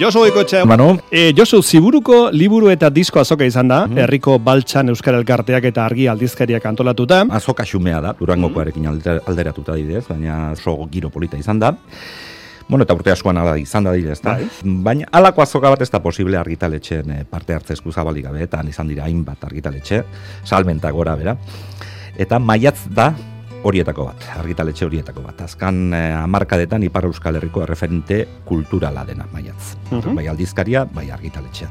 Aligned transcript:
Josu 0.00 0.22
Ikotxe. 0.24 0.62
Manu. 0.64 0.94
E, 1.12 1.34
Josu, 1.36 1.58
ziburuko 1.60 2.30
liburu 2.32 2.70
eta 2.72 2.88
disko 2.88 3.20
azoka 3.20 3.44
izan 3.44 3.68
da, 3.68 3.82
mm 3.84 4.00
herriko 4.00 4.38
baltsan 4.40 4.88
euskara 4.88 5.18
elkarteak 5.20 5.66
eta 5.68 5.84
argi 5.84 6.06
aldizkariak 6.08 6.64
antolatuta. 6.70 7.18
Azoka 7.36 7.66
xumea 7.68 7.98
da, 8.00 8.14
durangokoarekin 8.16 8.86
alder, 8.88 9.20
alderatuta 9.28 9.76
didez, 9.76 10.06
baina 10.08 10.52
oso 10.54 10.78
giro 10.90 11.10
polita 11.12 11.36
izan 11.36 11.60
da. 11.60 11.74
Bueno, 12.70 12.86
eta 12.86 12.96
urte 12.96 13.12
askoan 13.12 13.36
ala 13.42 13.58
izan 13.60 13.84
da 13.84 13.92
dira, 13.92 14.14
ezta? 14.16 14.38
Bai. 14.38 14.76
Baina 14.86 15.10
alako 15.12 15.44
azoka 15.44 15.68
bat 15.74 15.82
ez 15.84 15.90
da 15.90 16.00
posible 16.00 16.38
argitaletxeen 16.38 17.10
eh, 17.10 17.24
parte 17.28 17.52
hartze 17.52 17.76
eskuzabalik 17.76 18.24
gabe, 18.30 18.46
eta 18.46 18.62
izan 18.68 18.88
dira 18.88 19.04
hainbat 19.04 19.44
argitaletxe, 19.50 20.04
salmenta 20.44 20.94
gora, 20.96 21.16
bera. 21.18 21.36
Eta 22.16 22.38
maiatz 22.40 22.86
da 22.88 23.10
horietako 23.62 24.06
bat, 24.08 24.28
argitaletxe 24.40 24.86
horietako 24.86 25.24
bat. 25.24 25.42
Azkan 25.46 25.90
eh, 25.94 26.14
amarkadetan 26.16 26.84
Ipar 26.86 27.08
Euskal 27.08 27.36
Herriko 27.36 27.64
referente 27.68 28.22
kulturala 28.44 29.04
dena 29.04 29.26
maiatz. 29.32 29.76
Mhm. 29.90 30.14
Bai 30.16 30.28
aldizkaria, 30.28 30.84
bai 30.84 31.10
argitaletxea. 31.10 31.68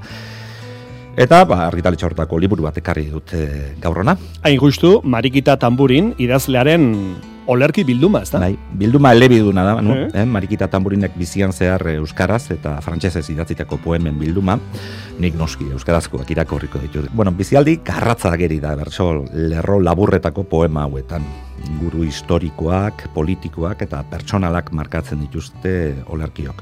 Eta 1.19 1.41
ba, 1.43 1.65
argitaletxe 1.67 2.05
hortako 2.07 2.37
liburu 2.39 2.63
bat 2.63 2.77
ekarri 2.79 3.09
dut 3.11 3.33
e, 3.35 3.73
gaur 3.81 3.97
hona. 3.99 4.13
Hain 4.45 4.59
justu, 4.61 5.01
Marikita 5.03 5.57
Tamburin 5.59 6.13
idazlearen 6.21 6.85
olerki 7.49 7.83
bilduma, 7.83 8.21
ez 8.23 8.29
da? 8.31 8.39
Bai, 8.43 8.53
bilduma 8.77 9.11
elebiduna 9.15 9.63
da, 9.65 9.73
no? 9.81 9.95
Eh. 9.95 10.07
eh? 10.21 10.25
Marikita 10.29 10.67
Tamburinek 10.69 11.15
bizian 11.17 11.53
zehar 11.53 11.85
eh, 11.89 11.97
euskaraz 11.97 12.51
eta 12.53 12.75
frantsesez 12.85 13.25
idatzitako 13.33 13.79
poemen 13.83 14.19
bilduma, 14.21 14.59
nik 15.19 15.37
noski 15.39 15.69
euskarazkoak 15.73 16.29
irakorriko 16.35 16.81
ditut. 16.83 17.09
Bueno, 17.13 17.33
bizialdi 17.35 17.79
garratza 17.85 18.35
geri 18.39 18.59
da, 18.61 18.75
bertso 18.77 19.09
lerro 19.33 19.79
laburretako 19.81 20.45
poema 20.49 20.85
hauetan. 20.85 21.25
Guru 21.79 22.05
historikoak, 22.07 23.09
politikoak 23.15 23.81
eta 23.83 24.03
pertsonalak 24.11 24.69
markatzen 24.77 25.19
dituzte 25.25 25.73
olerkiok. 26.07 26.61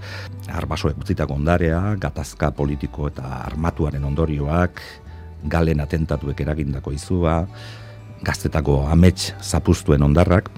Arbasoek 0.57 1.03
utzitako 1.03 1.35
ondarea, 1.38 1.81
gatazka 2.01 2.49
politiko 2.55 3.11
eta 3.11 3.44
armatuaren 3.44 4.07
ondorioak, 4.07 4.81
galen 5.51 5.83
atentatuek 5.83 6.41
eragindako 6.41 6.95
izua, 6.95 7.44
gaztetako 8.23 8.85
amets 8.91 9.33
zapustuen 9.41 10.03
ondarrak, 10.03 10.49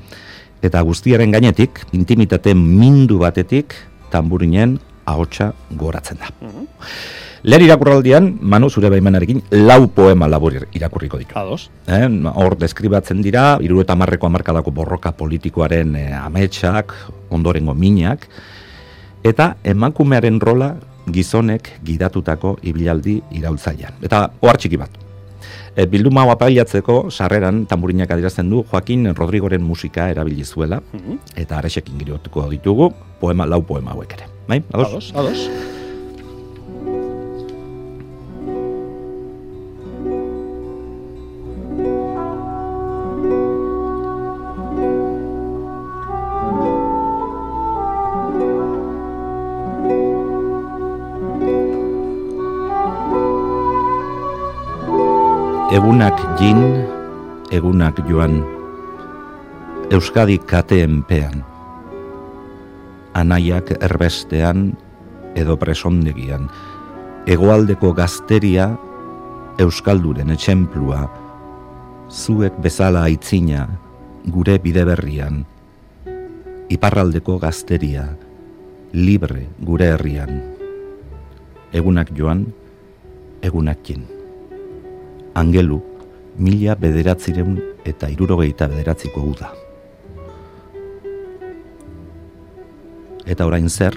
eta 0.61 0.81
guztiaren 0.83 1.31
gainetik, 1.31 1.85
intimitate 1.95 2.53
mindu 2.55 3.19
batetik, 3.23 3.75
tamburinen 4.11 4.77
ahotsa 5.09 5.53
goratzen 5.77 6.19
da. 6.19 6.30
Lehen 7.43 7.63
irakurraldian, 7.63 8.33
Manu, 8.41 8.67
zure 8.69 8.89
baimenarekin, 8.91 9.41
lau 9.63 9.87
poema 9.95 10.27
labur 10.27 10.57
irakurriko 10.75 11.21
ditu. 11.21 11.37
Ados. 11.39 11.69
Eh, 11.87 12.03
hor 12.33 12.57
deskribatzen 12.59 13.21
dira, 13.23 13.53
iru 13.63 13.80
eta 13.80 13.95
marreko 13.95 14.27
amarkadako 14.27 14.73
borroka 14.75 15.13
politikoaren 15.15 15.95
eh, 15.95 16.11
ametsak, 16.19 16.93
ondorengo 17.31 17.73
minak, 17.73 18.27
eta 19.23 19.53
emakumearen 19.63 20.39
rola 20.43 20.73
gizonek 21.09 21.80
gidatutako 21.85 22.57
ibilaldi 22.61 23.21
iraultzailean. 23.39 24.03
Eta 24.03 24.27
ohar 24.41 24.59
txiki 24.59 24.77
bat. 24.77 25.08
E, 25.75 25.86
bilduma 25.86 26.23
hau 26.25 26.34
apaiatzeko 26.34 27.00
sarreran 27.09 27.66
tamburinak 27.70 28.12
adierazten 28.12 28.50
du 28.50 28.64
Joaquin 28.72 29.14
Rodrigoren 29.16 29.64
musika 29.64 30.09
erabili 30.09 30.45
zuela 30.45 30.81
eta 31.36 31.58
aresekin 31.58 31.98
girotuko 32.00 32.50
ditugu 32.50 32.92
poema 33.20 33.45
lau 33.45 33.61
poema 33.61 33.92
hauek 33.95 34.17
ere. 34.20 34.31
Bai? 34.48 34.64
Ados? 34.73 35.11
Ados, 35.14 35.14
ados. 35.16 35.77
Egunak 55.69 56.17
jin, 56.41 56.57
egunak 57.53 57.99
joan, 58.09 58.39
Euskadi 59.93 60.39
kateenpean, 60.41 61.43
anaiak 63.13 63.69
erbestean 63.77 64.73
edo 65.37 65.59
presondegian, 65.61 66.49
egoaldeko 67.30 67.93
gazteria, 67.93 68.71
Euskalduren 69.61 70.33
etxemplua, 70.33 71.05
zuek 72.09 72.57
bezala 72.65 73.05
aitzina, 73.05 73.69
gure 74.25 74.57
bideberrian, 74.57 75.43
iparraldeko 76.73 77.37
gazteria, 77.45 78.09
libre 78.97 79.51
gure 79.61 79.93
herrian, 79.93 80.39
egunak 81.69 82.09
joan, 82.17 82.47
egunak 83.45 83.86
jin 83.86 84.17
angelu 85.36 85.80
mila 86.40 86.76
bederatzireun 86.80 87.60
eta 87.86 88.10
irurogeita 88.10 88.67
bederatziko 88.72 89.22
uda. 89.22 89.52
Eta 93.30 93.45
orain 93.45 93.70
zer, 93.70 93.94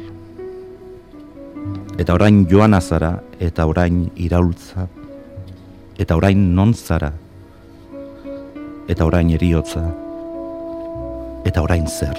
eta 1.98 2.14
orain 2.14 2.44
joan 2.50 2.74
azara, 2.74 3.14
eta 3.40 3.66
orain 3.66 4.04
iraultza, 4.16 4.88
eta 5.98 6.16
orain 6.18 6.42
non 6.54 6.74
zara, 6.74 7.12
eta 8.88 9.06
orain 9.06 9.30
eriotza, 9.30 9.86
eta 11.48 11.62
orain 11.62 11.86
zer. 11.88 12.18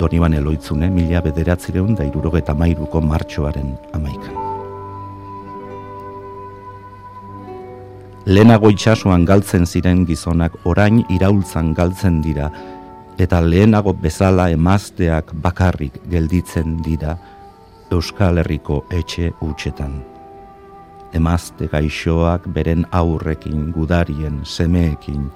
Doniban 0.00 0.34
eloitzune 0.34 0.90
mila 0.90 1.20
bederatzireun 1.20 1.96
da 1.98 2.06
irurogeta 2.06 2.54
mairuko 2.54 3.02
martxoaren 3.04 3.74
amaikan. 3.92 4.49
Lehenago 8.26 8.68
itxasuan 8.70 9.24
galtzen 9.24 9.66
ziren 9.66 10.04
gizonak 10.06 10.52
orain 10.68 11.00
iraultzan 11.08 11.72
galtzen 11.74 12.20
dira, 12.22 12.50
eta 13.18 13.40
lehenago 13.40 13.92
bezala 13.92 14.50
emazteak 14.52 15.32
bakarrik 15.42 16.00
gelditzen 16.10 16.78
dira 16.84 17.16
Euskal 17.90 18.38
Herriko 18.38 18.84
etxe 18.90 19.32
utxetan. 19.42 19.98
Emazte 21.12 21.66
gaixoak 21.72 22.46
beren 22.54 22.84
aurrekin 22.94 23.72
gudarien 23.74 24.44
semeekin, 24.44 25.26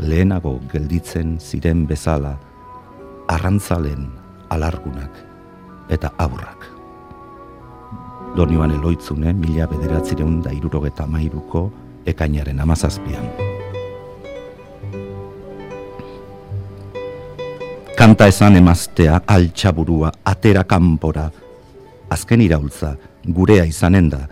lehenago 0.00 0.58
gelditzen 0.72 1.38
ziren 1.38 1.86
bezala, 1.86 2.34
arrantzalen 3.28 4.08
alargunak 4.50 5.22
eta 5.88 6.10
aurrak. 6.18 6.81
Donioan 8.32 8.70
eloitzune, 8.72 9.34
mila 9.36 9.66
bederatzireun 9.68 10.38
da 10.40 10.52
irurogeta 10.56 11.04
mairuko, 11.04 11.66
ekainaren 12.08 12.60
amazazpian. 12.64 13.26
Kanta 17.98 18.30
esan 18.32 18.56
emaztea, 18.56 19.18
altxaburua, 19.28 20.14
atera 20.24 20.62
kanpora, 20.64 21.26
azken 22.10 22.40
iraultza, 22.40 22.94
gurea 23.28 23.66
izanen 23.68 24.08
da. 24.14 24.22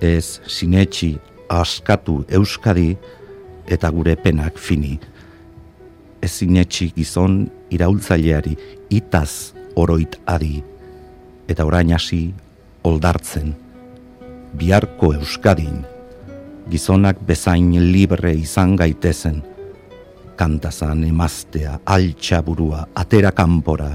Ez 0.00 0.40
sinetxi, 0.48 1.10
askatu 1.52 2.22
euskadi, 2.32 2.94
eta 3.68 3.90
gure 3.92 4.14
penak 4.16 4.56
fini. 4.56 4.94
Ez 6.24 6.32
sinetxi 6.38 6.88
gizon 6.96 7.44
iraultzaileari, 7.70 8.56
itaz 8.96 9.52
oroit 9.76 10.16
adi, 10.24 10.62
eta 11.52 11.68
orain 11.68 11.92
hasi 11.92 12.22
oldartzen, 12.84 13.54
biharko 14.58 15.12
euskadin, 15.14 15.82
gizonak 16.70 17.20
bezain 17.26 17.72
libre 17.92 18.34
izan 18.34 18.76
gaitezen, 18.76 19.42
kantazan 20.36 21.04
emaztea, 21.04 21.78
altxa 21.84 22.42
burua, 22.42 22.86
atera 22.94 23.32
kanpora, 23.32 23.92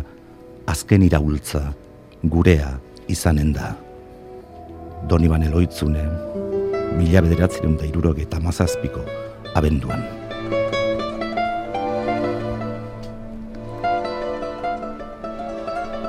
azken 0.67 1.03
iraultza, 1.07 1.63
gurea 2.23 2.77
izanen 3.07 3.53
da. 3.55 3.73
Doniban 5.07 5.43
eloitzune, 5.47 6.03
mila 6.97 7.23
bederatzireun 7.25 7.77
da 7.79 7.87
irurogeta 7.87 8.39
mazazpiko, 8.43 9.03
abenduan. 9.55 10.03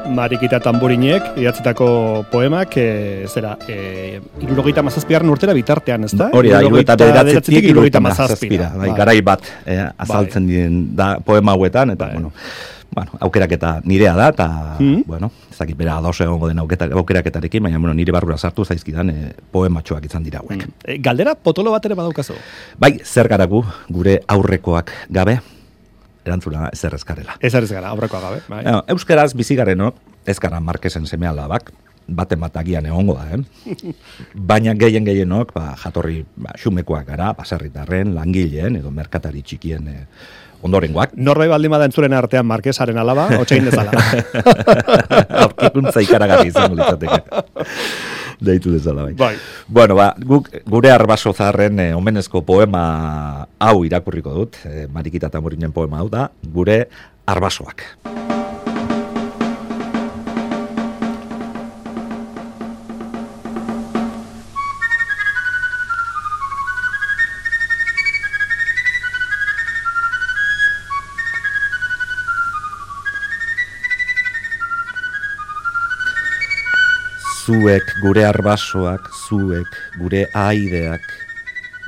Marikita 0.08 0.58
Tamburinek 0.60 1.34
idatzitako 1.36 2.24
poemak, 2.32 2.76
e, 2.80 3.26
zera, 3.28 3.56
e, 3.68 4.20
irurogeita 4.42 4.82
mazazpigarren 4.82 5.30
urtera 5.30 5.52
bitartean, 5.56 6.04
ez 6.08 6.12
da? 6.16 6.30
Hori 6.32 6.50
da, 6.54 6.62
hiru 6.64 6.80
eta 6.80 6.96
bederatzetik 6.96 7.68
irurogeita 7.70 8.00
mazazpira. 8.00 8.72
Bai, 8.78 8.90
garai 8.96 9.20
bat 9.22 9.44
eh, 9.66 9.84
azaltzen 9.98 10.46
diren 10.48 10.80
da 10.96 11.18
poema 11.24 11.52
hauetan, 11.52 11.90
eta 11.96 12.06
Bai. 12.06 12.14
bueno, 12.14 12.32
bueno, 12.94 13.10
aukeraketa 13.20 13.80
nirea 13.84 14.14
da, 14.16 14.28
eta, 14.32 14.48
Mhm. 14.78 15.02
bueno, 15.06 15.30
ezakit 15.52 15.76
bera 15.76 15.98
ados 15.98 16.20
egongo 16.20 16.48
den 16.48 16.58
aukeraketarekin, 16.58 17.62
baina, 17.62 17.78
bueno, 17.78 17.94
nire 17.94 18.12
barrura 18.12 18.38
sartu 18.38 18.64
zaizkidan 18.64 19.10
e, 19.10 19.32
poematxoak 19.52 20.04
izan 20.06 20.24
dira 20.24 20.40
hauek. 20.40 20.64
E, 20.84 20.98
galdera 20.98 21.34
potolo 21.34 21.70
bat 21.70 21.84
ere 21.84 21.94
badaukazu. 21.94 22.34
Bai, 22.78 22.98
zer 23.04 23.28
garagu 23.28 23.62
gure 23.88 24.20
aurrekoak 24.26 24.90
gabe, 25.10 25.40
erantzuna 26.26 26.70
ezkarela. 26.72 27.36
Ez 27.40 27.54
ez 27.54 27.70
gara, 27.70 27.90
aurrekoa 27.90 28.20
gabe. 28.20 28.40
Bai. 28.48 28.62
Bueno, 28.64 28.82
Euskaraz 28.88 29.34
bizi 29.34 29.56
garenok, 29.56 29.96
ez 30.26 30.38
gara 30.38 30.60
Marquesen 30.60 31.06
seme 31.06 31.28
alabak, 31.28 31.72
baten 32.08 32.40
bat 32.40 32.56
agian 32.56 32.86
egongo 32.88 33.18
da, 33.18 33.36
eh? 33.36 33.94
Baina 34.50 34.74
gehien 34.74 35.04
gehienok, 35.04 35.52
ba, 35.54 35.74
jatorri 35.76 36.24
ba, 36.36 36.54
xumekoak 36.58 37.06
gara, 37.06 37.32
baserritarren, 37.36 38.14
langileen, 38.16 38.80
edo 38.80 38.90
merkatari 38.90 39.42
txikien 39.42 39.88
eh, 39.92 40.04
ondorengoak. 40.62 41.14
Norbait 41.14 41.50
baldin 41.52 41.70
bada 41.70 41.86
entzuren 41.88 42.16
artean 42.16 42.46
Marquesaren 42.48 42.98
alaba, 42.98 43.28
otxein 43.38 43.68
dezala. 43.68 43.92
Aurkikuntza 45.44 46.02
ikaragarri 46.04 46.50
izango 46.50 46.80
litzateke. 46.80 47.44
Deitu 48.40 48.72
dezala 48.72 49.08
bai. 49.08 49.14
bai. 49.18 49.34
Bueno, 49.66 49.96
ba, 49.98 50.12
guk, 50.18 50.50
gure 50.66 50.92
arbaso 50.94 51.32
zarren 51.32 51.80
eh, 51.82 51.90
omenezko 51.96 52.44
poema 52.46 53.46
hau 53.58 53.82
irakurriko 53.84 54.34
dut, 54.34 54.62
eh, 54.64 54.86
Marikita 54.92 55.30
Tamurinen 55.30 55.74
poema 55.74 56.02
hau 56.02 56.08
da, 56.12 56.30
gure 56.54 56.84
arbasoak. 57.26 58.17
Zuek 77.48 77.94
gure 78.02 78.26
arbasoak, 78.28 79.06
zuek 79.24 79.76
gure 79.96 80.26
aideak, 80.36 81.04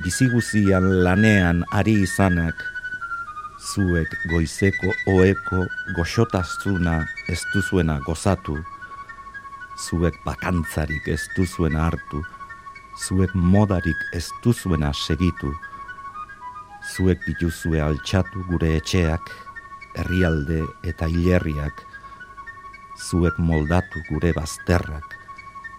biziguzian 0.00 0.86
lanean 1.04 1.60
ari 1.76 1.98
izanak, 2.06 2.62
zuek 3.60 4.14
goizeko 4.30 4.94
oeko 5.12 5.66
goxotazuna 5.98 6.94
ez 7.28 7.36
duzuena 7.52 7.98
gozatu, 8.08 8.56
zuek 9.84 10.16
bakantzarik 10.24 11.12
ez 11.12 11.20
duzuena 11.36 11.90
hartu, 11.90 12.22
zuek 13.04 13.36
modarik 13.36 14.08
ez 14.16 14.24
duzuena 14.40 14.94
segitu, 14.96 15.52
zuek 16.96 17.20
dituzue 17.28 17.84
altxatu 17.90 18.48
gure 18.48 18.78
etxeak, 18.80 19.36
herrialde 20.00 20.64
eta 20.88 21.04
hilerriak, 21.04 21.84
zuek 23.12 23.36
moldatu 23.36 24.08
gure 24.08 24.32
bazterrak, 24.32 25.19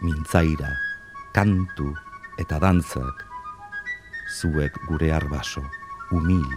mintzaira, 0.01 0.71
kantu 1.36 1.92
eta 2.42 2.59
dantzak, 2.62 3.25
zuek 4.39 4.77
gure 4.88 5.12
arbaso, 5.13 5.63
umil 6.12 6.48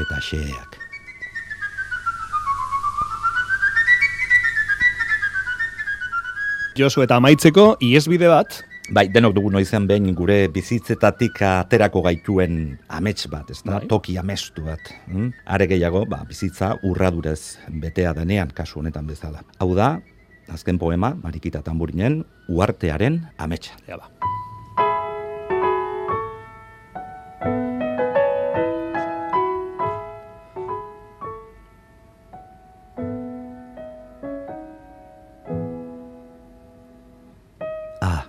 eta 0.00 0.20
xeak. 0.22 0.78
Josu 6.74 7.04
eta 7.04 7.20
amaitzeko, 7.20 7.76
iesbide 7.82 8.30
bat, 8.30 8.64
Bai, 8.92 9.06
denok 9.08 9.32
dugu 9.32 9.48
noizen 9.48 9.86
behin 9.88 10.10
gure 10.12 10.42
bizitzetatik 10.52 11.38
aterako 11.48 12.02
gaituen 12.04 12.74
amets 12.92 13.30
bat, 13.32 13.48
ez 13.48 13.62
da, 13.62 13.78
Bai. 13.78 13.86
toki 13.88 14.18
amestu 14.20 14.66
bat. 14.66 14.90
Hm? 15.08 15.30
Are 15.46 15.66
gehiago, 15.70 16.02
ba, 16.04 16.18
bizitza 16.28 16.74
urradurez 16.84 17.56
betea 17.80 18.12
denean 18.12 18.52
kasu 18.52 18.82
honetan 18.82 19.08
bezala. 19.08 19.40
Hau 19.56 19.70
da, 19.74 19.94
azken 20.48 20.78
poema, 20.78 21.14
Marikita 21.22 21.62
Tamburinen, 21.62 22.24
uartearen 22.48 23.20
ametsa. 23.38 23.72
ja 23.88 23.98
ba. 23.98 24.10
Ah, 38.00 38.24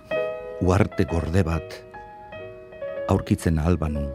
uarte 0.60 1.04
gorde 1.04 1.42
bat, 1.44 1.82
aurkitzen 3.08 3.58
albanu, 3.58 4.06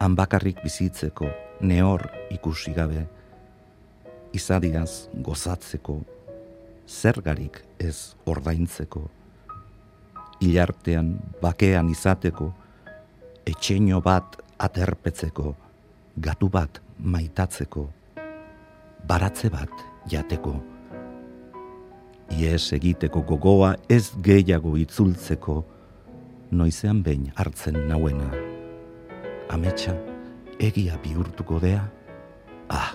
han 0.00 0.16
bakarrik 0.16 0.62
bizitzeko, 0.64 1.28
nehor 1.60 2.08
ikusi 2.30 2.72
gabe, 2.74 3.06
izadiaz 4.32 5.08
gozatzeko, 5.14 6.00
zergarik 6.92 7.62
ez 7.80 8.14
ordaintzeko, 8.28 9.06
hilartean 10.42 11.14
bakean 11.42 11.88
izateko, 11.92 12.52
etxeño 13.48 14.02
bat 14.04 14.36
aterpetzeko, 14.62 15.54
gatu 16.16 16.48
bat 16.52 16.82
maitatzeko, 16.98 17.88
baratze 19.08 19.50
bat 19.50 19.72
jateko, 20.10 20.54
ies 22.38 22.72
egiteko 22.76 23.24
gogoa 23.28 23.74
ez 23.88 24.12
gehiago 24.24 24.76
itzultzeko, 24.80 25.62
noizean 26.52 27.02
behin 27.02 27.30
hartzen 27.36 27.78
nauena. 27.88 28.30
Ametsa, 29.52 29.94
egia 30.60 30.98
bihurtuko 31.02 31.60
dea? 31.60 31.82
Ah, 32.72 32.92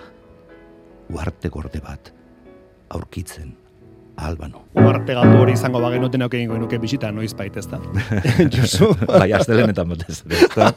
uarte 1.12 1.50
gorde 1.54 1.80
bat, 1.84 2.12
aurkitzen, 2.90 3.54
albano. 4.18 4.62
Uarte 4.78 5.14
galdu 5.16 5.38
hori 5.42 5.52
izango 5.56 5.80
bagenuten 5.82 6.22
auke 6.26 6.36
egingo 6.38 6.58
nuke 6.58 6.78
bisita 6.82 7.10
noiz 7.14 7.32
bait, 7.38 7.56
ez 7.56 7.66
da? 7.70 7.78
Josu, 8.54 8.90
bai, 9.08 9.30
astelenetan 9.38 9.88
batez 9.88 10.20
ere, 10.26 10.42
ezta? 10.44 10.72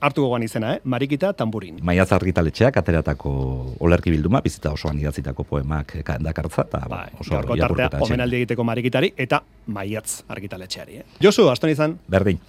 hartu 0.00 0.22
gogoan 0.24 0.44
izena, 0.44 0.74
eh? 0.76 0.80
Marikita 0.84 1.32
tamburin. 1.36 1.78
Maiaz 1.86 2.10
argitaletxeak 2.12 2.76
ateratako 2.82 3.32
olerki 3.80 4.12
bilduma, 4.14 4.42
bizita 4.44 4.72
osoan 4.76 4.98
idatzitako 5.00 5.44
poemak 5.48 5.96
dakartza, 6.20 6.66
eta 6.68 6.84
Bai, 6.90 7.08
oso 7.18 7.34
gaurko 7.34 7.54
tartea 7.54 7.64
irakurketa 7.64 7.96
etxe. 7.96 8.06
omenaldi 8.10 8.40
egiteko 8.42 8.64
marikitari 8.64 9.12
eta 9.16 9.42
maiatz 9.66 10.20
argitaletxeari. 10.28 11.00
Eh? 11.02 11.04
Josu, 11.24 11.48
aston 11.50 11.70
izan. 11.72 11.98
Berdin. 12.08 12.38